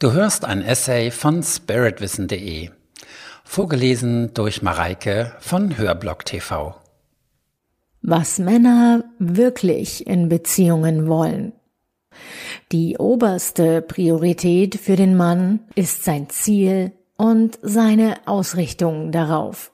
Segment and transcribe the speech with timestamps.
[0.00, 2.70] Du hörst ein Essay von spiritwissen.de,
[3.44, 6.74] vorgelesen durch Mareike von Hörblock TV.
[8.00, 11.52] Was Männer wirklich in Beziehungen wollen.
[12.72, 19.70] Die oberste Priorität für den Mann ist sein Ziel und seine Ausrichtung darauf.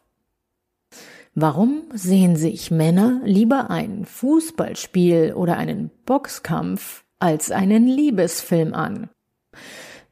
[1.36, 9.08] Warum sehen sich Männer lieber ein Fußballspiel oder einen Boxkampf als einen Liebesfilm an?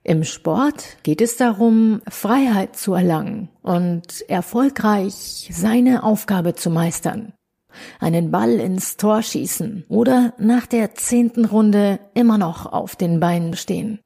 [0.07, 7.33] Im Sport geht es darum, Freiheit zu erlangen und erfolgreich seine Aufgabe zu meistern.
[8.01, 13.57] Einen Ball ins Tor schießen oder nach der zehnten Runde immer noch auf den Beinen
[13.57, 13.99] stehen.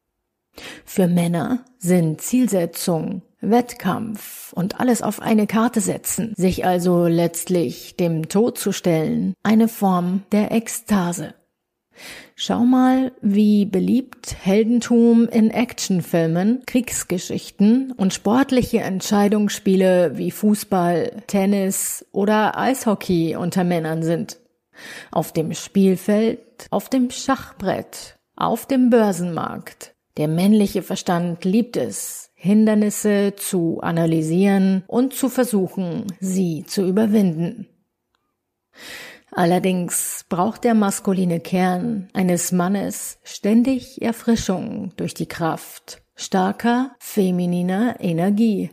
[0.84, 8.28] Für Männer sind Zielsetzung, Wettkampf und alles auf eine Karte setzen, sich also letztlich dem
[8.28, 11.34] Tod zu stellen, eine Form der Ekstase.
[12.34, 22.56] Schau mal, wie beliebt Heldentum in Actionfilmen, Kriegsgeschichten und sportliche Entscheidungsspiele wie Fußball, Tennis oder
[22.58, 24.38] Eishockey unter Männern sind.
[25.10, 26.40] Auf dem Spielfeld,
[26.70, 29.94] auf dem Schachbrett, auf dem Börsenmarkt.
[30.16, 37.66] Der männliche Verstand liebt es, Hindernisse zu analysieren und zu versuchen, sie zu überwinden.
[39.32, 48.70] Allerdings braucht der maskuline Kern eines Mannes ständig Erfrischung durch die Kraft starker femininer Energie.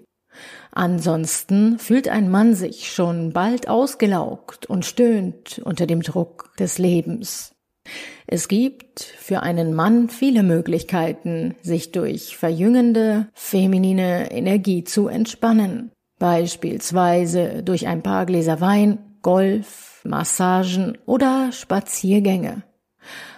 [0.72, 7.54] Ansonsten fühlt ein Mann sich schon bald ausgelaugt und stöhnt unter dem Druck des Lebens.
[8.28, 17.62] Es gibt für einen Mann viele Möglichkeiten, sich durch verjüngende feminine Energie zu entspannen, beispielsweise
[17.64, 22.64] durch ein paar Gläser Wein, Golf, Massagen oder Spaziergänge.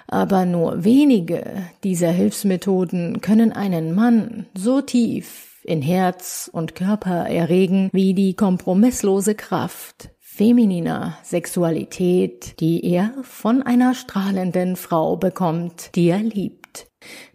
[0.08, 7.90] Aber nur wenige dieser Hilfsmethoden können einen Mann so tief in Herz und Körper erregen
[7.92, 16.20] wie die kompromisslose Kraft femininer Sexualität, die er von einer strahlenden Frau bekommt, die er
[16.20, 16.88] liebt.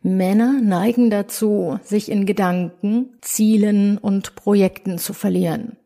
[0.02, 5.76] Männer neigen dazu, sich in Gedanken, Zielen und Projekten zu verlieren.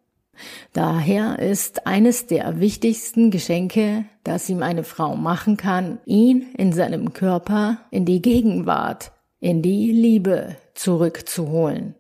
[0.73, 7.13] Daher ist eines der wichtigsten Geschenke, das ihm eine Frau machen kann, ihn in seinem
[7.13, 11.95] Körper in die Gegenwart, in die Liebe zurückzuholen.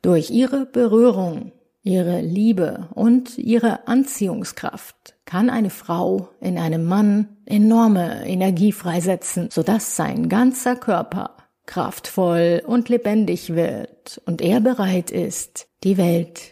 [0.00, 1.52] Durch ihre Berührung,
[1.82, 9.96] ihre Liebe und ihre Anziehungskraft kann eine Frau in einem Mann enorme Energie freisetzen, sodass
[9.96, 11.36] sein ganzer Körper
[11.66, 16.51] kraftvoll und lebendig wird und er bereit ist, die Welt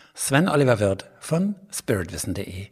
[0.23, 2.67] Sven Oliver Wirth von spiritwissen.de.